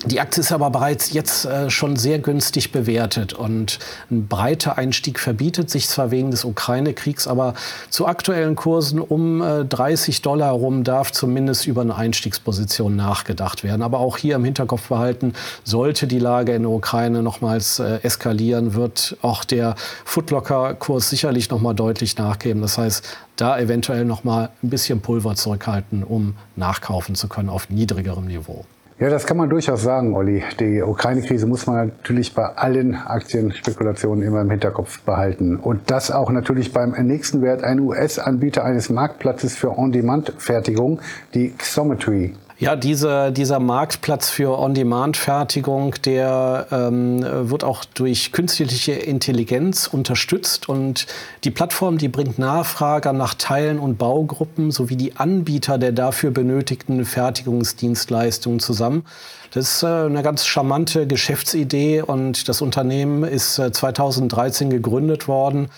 Die 0.06 0.18
Aktie 0.18 0.40
ist 0.40 0.50
aber 0.50 0.70
bereits 0.70 1.12
jetzt 1.12 1.44
äh, 1.44 1.68
schon 1.68 1.94
sehr 1.96 2.20
günstig 2.20 2.72
bewertet 2.72 3.34
und 3.34 3.78
ein 4.10 4.28
breiter 4.28 4.78
Einstieg 4.78 5.20
verbietet 5.20 5.68
sich 5.68 5.88
zwar 5.88 6.10
wegen 6.10 6.30
des 6.30 6.46
Ukraine-Kriegs, 6.46 7.26
aber 7.26 7.52
zu 7.90 8.06
aktuellen 8.06 8.56
Kursen 8.56 8.98
um 8.98 9.42
äh, 9.42 9.62
30 9.66 10.22
Dollar 10.22 10.48
herum 10.48 10.84
darf 10.84 11.12
zumindest 11.12 11.66
über 11.66 11.82
eine 11.82 11.96
Einstiegsposition 11.96 12.96
nachgedacht 12.96 13.62
werden. 13.62 13.82
Aber 13.82 13.98
auch 14.00 14.16
hier 14.16 14.36
im 14.36 14.44
Hinterkopf 14.44 14.88
behalten, 14.88 15.34
sollte 15.64 16.06
die 16.06 16.18
Lage 16.18 16.54
in 16.54 16.62
der 16.62 16.70
Ukraine 16.70 17.22
nochmals 17.22 17.78
äh, 17.78 17.98
eskalieren, 18.02 18.72
wird 18.72 19.18
auch 19.20 19.44
der 19.44 19.74
Footlocker-Kurs 20.06 21.10
sicherlich 21.10 21.50
nochmal 21.50 21.74
deutlich 21.74 22.16
nachgeben. 22.16 22.62
Das 22.62 22.78
heißt, 22.78 23.06
da 23.36 23.58
eventuell 23.58 24.06
nochmal 24.06 24.48
ein 24.62 24.70
bisschen 24.70 25.02
Pulver 25.02 25.34
zurückhalten, 25.34 26.04
um 26.04 26.36
nachkaufen 26.56 27.16
zu 27.16 27.28
können 27.28 27.50
auf 27.50 27.68
niedrigerem 27.68 28.24
Niveau. 28.24 28.64
Ja, 29.00 29.08
das 29.08 29.24
kann 29.24 29.38
man 29.38 29.48
durchaus 29.48 29.82
sagen, 29.82 30.14
Olli. 30.14 30.42
Die 30.60 30.82
Ukraine-Krise 30.82 31.46
muss 31.46 31.66
man 31.66 31.86
natürlich 31.86 32.34
bei 32.34 32.44
allen 32.44 32.94
Aktienspekulationen 32.96 34.22
immer 34.22 34.42
im 34.42 34.50
Hinterkopf 34.50 35.00
behalten. 35.00 35.56
Und 35.56 35.90
das 35.90 36.10
auch 36.10 36.30
natürlich 36.30 36.74
beim 36.74 36.90
nächsten 36.90 37.40
Wert, 37.40 37.64
ein 37.64 37.80
US-Anbieter 37.80 38.62
eines 38.62 38.90
Marktplatzes 38.90 39.56
für 39.56 39.78
On-Demand-Fertigung, 39.78 41.00
die 41.32 41.54
Xometry. 41.56 42.34
Ja, 42.60 42.76
diese, 42.76 43.32
dieser 43.32 43.58
Marktplatz 43.58 44.28
für 44.28 44.58
On-Demand-Fertigung, 44.58 45.94
der 46.04 46.66
ähm, 46.70 47.24
wird 47.48 47.64
auch 47.64 47.86
durch 47.86 48.32
künstliche 48.32 48.92
Intelligenz 48.92 49.86
unterstützt 49.86 50.68
und 50.68 51.06
die 51.44 51.50
Plattform, 51.50 51.96
die 51.96 52.08
bringt 52.08 52.38
Nachfrager 52.38 53.14
nach 53.14 53.32
Teilen 53.32 53.78
und 53.78 53.96
Baugruppen 53.96 54.72
sowie 54.72 54.96
die 54.96 55.16
Anbieter 55.16 55.78
der 55.78 55.92
dafür 55.92 56.32
benötigten 56.32 57.06
Fertigungsdienstleistungen 57.06 58.60
zusammen. 58.60 59.06
Das 59.52 59.76
ist 59.76 59.82
äh, 59.82 59.86
eine 59.86 60.22
ganz 60.22 60.44
charmante 60.44 61.06
Geschäftsidee 61.06 62.02
und 62.02 62.46
das 62.46 62.60
Unternehmen 62.60 63.24
ist 63.24 63.58
äh, 63.58 63.72
2013 63.72 64.68
gegründet 64.68 65.28
worden. 65.28 65.70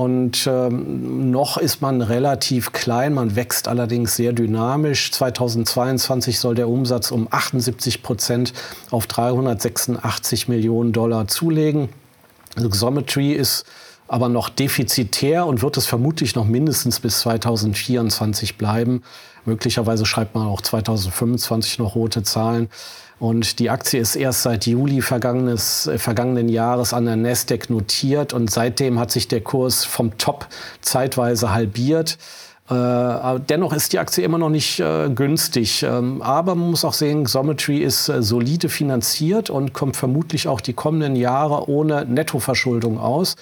Und 0.00 0.46
ähm, 0.46 1.30
noch 1.30 1.58
ist 1.58 1.82
man 1.82 2.00
relativ 2.00 2.72
klein, 2.72 3.12
man 3.12 3.36
wächst 3.36 3.68
allerdings 3.68 4.16
sehr 4.16 4.32
dynamisch. 4.32 5.12
2022 5.12 6.38
soll 6.38 6.54
der 6.54 6.70
Umsatz 6.70 7.10
um 7.10 7.28
78 7.30 8.02
Prozent 8.02 8.54
auf 8.90 9.06
386 9.06 10.48
Millionen 10.48 10.94
Dollar 10.94 11.28
zulegen. 11.28 11.90
Xometry 12.56 13.32
ist 13.32 13.66
aber 14.10 14.28
noch 14.28 14.48
defizitär 14.48 15.46
und 15.46 15.62
wird 15.62 15.76
es 15.76 15.86
vermutlich 15.86 16.34
noch 16.34 16.44
mindestens 16.44 16.98
bis 16.98 17.20
2024 17.20 18.58
bleiben. 18.58 19.04
Möglicherweise 19.44 20.04
schreibt 20.04 20.34
man 20.34 20.48
auch 20.48 20.60
2025 20.62 21.78
noch 21.78 21.94
rote 21.94 22.24
Zahlen. 22.24 22.68
Und 23.20 23.60
die 23.60 23.70
Aktie 23.70 24.00
ist 24.00 24.16
erst 24.16 24.42
seit 24.42 24.66
Juli 24.66 25.00
vergangenes, 25.00 25.86
äh, 25.86 25.96
vergangenen 25.96 26.48
Jahres 26.48 26.92
an 26.92 27.04
der 27.04 27.14
Nasdaq 27.14 27.70
notiert 27.70 28.32
und 28.32 28.50
seitdem 28.50 28.98
hat 28.98 29.12
sich 29.12 29.28
der 29.28 29.42
Kurs 29.42 29.84
vom 29.84 30.18
Top 30.18 30.48
zeitweise 30.80 31.52
halbiert. 31.52 32.18
Äh, 32.68 33.38
dennoch 33.48 33.72
ist 33.72 33.92
die 33.92 34.00
Aktie 34.00 34.24
immer 34.24 34.38
noch 34.38 34.50
nicht 34.50 34.80
äh, 34.80 35.08
günstig. 35.08 35.84
Ähm, 35.84 36.20
aber 36.20 36.56
man 36.56 36.70
muss 36.70 36.84
auch 36.84 36.94
sehen, 36.94 37.26
Xometry 37.26 37.78
ist 37.78 38.08
äh, 38.08 38.24
solide 38.24 38.68
finanziert 38.68 39.50
und 39.50 39.72
kommt 39.72 39.96
vermutlich 39.96 40.48
auch 40.48 40.60
die 40.60 40.72
kommenden 40.72 41.14
Jahre 41.14 41.68
ohne 41.68 42.04
Nettoverschuldung 42.06 42.98
aus. 42.98 43.36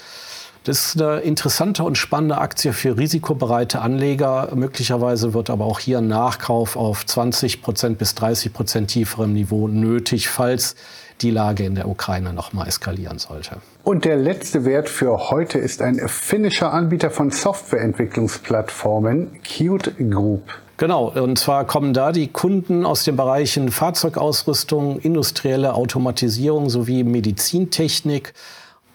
Das 0.69 0.85
ist 0.85 1.01
eine 1.01 1.21
interessante 1.21 1.83
und 1.83 1.97
spannende 1.97 2.37
Aktie 2.37 2.75
für 2.75 2.99
risikobereite 2.99 3.81
Anleger. 3.81 4.51
Möglicherweise 4.55 5.33
wird 5.33 5.49
aber 5.49 5.65
auch 5.65 5.79
hier 5.79 5.97
ein 5.97 6.09
Nachkauf 6.09 6.77
auf 6.77 7.07
20 7.07 7.63
Prozent 7.63 7.97
bis 7.97 8.15
30 8.15 8.53
Prozent 8.53 8.91
tieferem 8.91 9.33
Niveau 9.33 9.67
nötig, 9.67 10.29
falls 10.29 10.77
die 11.23 11.31
Lage 11.31 11.65
in 11.65 11.75
der 11.75 11.89
Ukraine 11.89 12.35
noch 12.35 12.53
mal 12.53 12.69
eskalieren 12.69 13.19
sollte. 13.19 13.57
Und 13.83 14.05
der 14.05 14.19
letzte 14.19 14.67
Wert 14.67 14.91
für 14.91 15.31
heute 15.31 15.57
ist 15.57 15.81
ein 15.81 16.07
finnischer 16.07 16.71
Anbieter 16.71 17.11
von 17.11 17.31
Softwareentwicklungsplattformen, 17.31 19.41
Qt 19.43 19.95
Group. 20.11 20.43
Genau, 20.77 21.09
und 21.09 21.39
zwar 21.39 21.65
kommen 21.65 21.95
da 21.95 22.13
die 22.13 22.29
Kunden 22.29 22.85
aus 22.85 23.05
den 23.05 23.17
Bereichen 23.17 23.71
Fahrzeugausrüstung, 23.71 25.01
industrielle 25.01 25.73
Automatisierung 25.73 26.69
sowie 26.69 27.05
Medizintechnik 27.05 28.35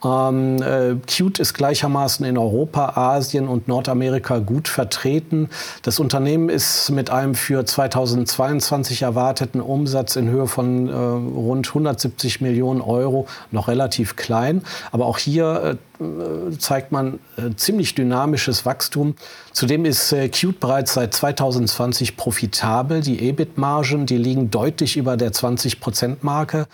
Ähm, 0.03 0.62
äh, 0.62 0.95
Qt 1.05 1.39
ist 1.39 1.53
gleichermaßen 1.53 2.25
in 2.25 2.38
Europa, 2.38 2.93
Asien 2.95 3.48
und 3.48 3.67
Nordamerika 3.67 4.39
gut 4.39 4.67
vertreten. 4.67 5.50
Das 5.81 6.00
Unternehmen 6.00 6.50
ist 6.50 6.89
mit 6.89 7.10
einem 7.10 7.36
für 7.36 7.65
2022 7.65 9.01
erwarteten 9.01 9.62
Umsatz 9.62 10.15
in 10.15 10.29
Höhe 10.29 10.48
von 10.48 10.89
äh, 10.89 10.93
rund 10.93 11.67
170 11.67 12.41
Millionen 12.41 12.81
Euro 12.81 13.27
noch 13.51 13.67
relativ 13.67 14.15
klein. 14.15 14.63
Aber 14.91 15.05
auch 15.05 15.17
hier 15.17 15.77
äh, 16.00 16.57
zeigt 16.57 16.91
man 16.91 17.19
äh, 17.38 17.55
ziemlich 17.55 17.95
dynamisches 17.95 18.65
Wachstum. 18.65 19.15
Zudem 19.51 19.86
ist 19.86 20.12
äh, 20.12 20.27
Qt 20.29 20.60
bereits 20.60 20.93
seit 20.93 21.13
2020 21.13 22.17
profitabel. 22.17 23.01
Die 23.01 23.27
EBIT-Margen, 23.27 24.05
die 24.05 24.17
liegen 24.17 24.51
deutlich 24.51 24.98
über 24.98 25.17
der 25.17 25.31
20-Prozent-Marke. 25.31 26.67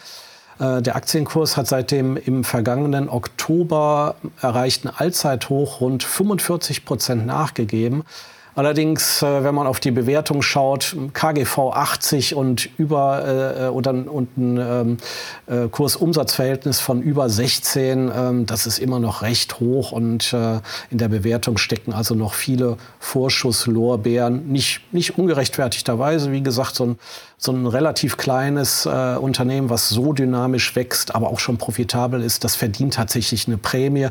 Äh, 0.59 0.81
der 0.81 0.95
Aktienkurs 0.95 1.57
hat 1.57 1.67
seit 1.67 1.91
dem 1.91 2.17
im 2.17 2.43
vergangenen 2.43 3.09
Oktober 3.09 4.15
erreichten 4.41 4.89
Allzeithoch 4.89 5.81
rund 5.81 6.03
45 6.03 6.85
Prozent 6.85 7.25
nachgegeben. 7.25 8.03
Allerdings, 8.59 9.21
äh, 9.21 9.45
wenn 9.45 9.55
man 9.55 9.67
auf 9.67 9.79
die 9.79 9.91
Bewertung 9.91 10.41
schaut, 10.41 10.93
KGV 11.13 11.57
80 11.71 12.35
und 12.35 12.69
über 12.77 13.55
äh, 13.57 13.67
oder 13.69 13.91
und 13.91 14.37
ein 14.37 14.57
ähm, 14.57 14.97
äh, 15.47 15.69
Kursumsatzverhältnis 15.69 16.81
von 16.81 17.01
über 17.01 17.29
16, 17.29 18.11
ähm, 18.13 18.45
das 18.45 18.67
ist 18.67 18.79
immer 18.79 18.99
noch 18.99 19.21
recht 19.21 19.61
hoch 19.61 19.93
und 19.93 20.33
äh, 20.33 20.59
in 20.89 20.97
der 20.97 21.07
Bewertung 21.07 21.57
stecken 21.57 21.93
also 21.93 22.15
noch 22.15 22.33
viele 22.33 22.75
Vorschusslorbeeren, 22.99 24.49
nicht 24.49 24.81
nicht 24.91 25.17
ungerechtfertigterweise, 25.17 26.33
wie 26.33 26.43
gesagt, 26.43 26.75
so 26.75 26.83
ein 26.83 26.99
so 27.41 27.53
ein 27.53 27.65
relativ 27.65 28.17
kleines 28.17 28.85
äh, 28.85 29.15
Unternehmen, 29.15 29.69
was 29.69 29.87
so 29.87 30.11
dynamisch 30.11 30.75
wächst, 30.75 31.15
aber 31.15 31.29
auch 31.29 31.39
schon 31.39 31.57
profitabel 31.57 32.21
ist, 32.21 32.43
das 32.43 32.57
verdient 32.57 32.95
tatsächlich 32.95 33.47
eine 33.47 33.57
Prämie. 33.57 34.09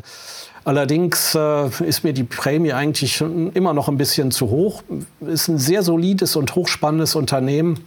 Allerdings 0.63 1.35
äh, 1.35 1.69
ist 1.83 2.03
mir 2.03 2.13
die 2.13 2.23
Prämie 2.23 2.73
eigentlich 2.73 3.21
immer 3.21 3.73
noch 3.73 3.87
ein 3.87 3.97
bisschen 3.97 4.31
zu 4.31 4.49
hoch. 4.49 4.83
Ist 5.21 5.47
ein 5.47 5.57
sehr 5.57 5.83
solides 5.83 6.35
und 6.35 6.55
hochspannendes 6.55 7.15
Unternehmen. 7.15 7.83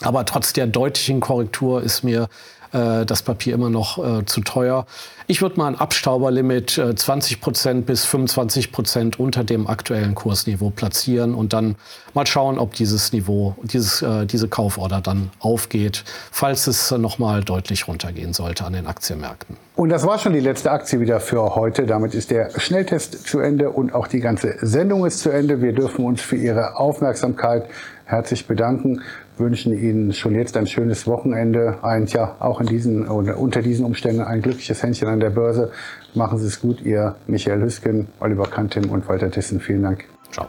Aber 0.00 0.24
trotz 0.24 0.52
der 0.52 0.66
deutlichen 0.66 1.20
Korrektur 1.20 1.82
ist 1.82 2.04
mir 2.04 2.28
äh, 2.72 3.04
das 3.04 3.22
Papier 3.22 3.54
immer 3.54 3.70
noch 3.70 3.98
äh, 3.98 4.24
zu 4.24 4.40
teuer. 4.40 4.86
Ich 5.26 5.42
würde 5.42 5.56
mal 5.56 5.66
ein 5.68 5.74
Abstauberlimit 5.74 6.78
äh, 6.78 6.94
20 6.94 7.40
Prozent 7.40 7.86
bis 7.86 8.04
25 8.04 8.72
Prozent 8.72 9.20
unter 9.20 9.44
dem 9.44 9.66
aktuellen 9.66 10.14
Kursniveau 10.14 10.70
platzieren 10.70 11.34
und 11.34 11.52
dann 11.52 11.76
mal 12.14 12.26
schauen, 12.26 12.58
ob 12.58 12.74
dieses 12.74 13.12
Niveau, 13.12 13.54
dieses, 13.62 14.02
äh, 14.02 14.26
diese 14.26 14.48
Kauforder 14.48 15.00
dann 15.00 15.30
aufgeht, 15.40 16.04
falls 16.30 16.66
es 16.66 16.90
noch 16.90 17.18
mal 17.18 17.44
deutlich 17.44 17.88
runtergehen 17.88 18.32
sollte 18.32 18.64
an 18.64 18.72
den 18.72 18.86
Aktienmärkten. 18.86 19.56
Und 19.76 19.90
das 19.90 20.04
war 20.06 20.18
schon 20.18 20.32
die 20.32 20.40
letzte 20.40 20.72
Aktie 20.72 20.98
wieder 20.98 21.20
für 21.20 21.54
heute. 21.54 21.86
Damit 21.86 22.14
ist 22.14 22.30
der 22.30 22.50
Schnelltest 22.58 23.26
zu 23.26 23.38
Ende 23.38 23.70
und 23.70 23.94
auch 23.94 24.08
die 24.08 24.20
ganze 24.20 24.56
Sendung 24.60 25.06
ist 25.06 25.20
zu 25.20 25.30
Ende. 25.30 25.62
Wir 25.62 25.72
dürfen 25.72 26.04
uns 26.04 26.20
für 26.20 26.36
Ihre 26.36 26.76
Aufmerksamkeit 26.76 27.66
herzlich 28.08 28.46
bedanken 28.46 29.02
wünschen 29.36 29.72
Ihnen 29.72 30.12
schon 30.12 30.34
jetzt 30.34 30.56
ein 30.56 30.66
schönes 30.66 31.06
Wochenende, 31.06 31.78
ein, 31.82 32.06
ja, 32.06 32.36
auch 32.40 32.60
in 32.60 32.66
diesen 32.66 33.06
oder 33.08 33.38
unter 33.38 33.62
diesen 33.62 33.84
Umständen 33.84 34.22
ein 34.22 34.42
glückliches 34.42 34.82
Händchen 34.82 35.08
an 35.08 35.20
der 35.20 35.30
Börse. 35.30 35.70
Machen 36.14 36.38
Sie 36.38 36.46
es 36.46 36.60
gut, 36.60 36.80
Ihr 36.82 37.14
Michael 37.26 37.60
Hüsken, 37.60 38.08
Oliver 38.18 38.46
Kantim 38.46 38.90
und 38.90 39.08
Walter 39.08 39.30
Tissen. 39.30 39.60
Vielen 39.60 39.82
Dank. 39.82 40.04
Ciao. 40.32 40.48